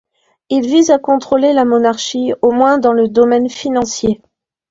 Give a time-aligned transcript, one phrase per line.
[0.49, 4.19] Il vise à contrôler la monarchie, au moins dans le domaine financier.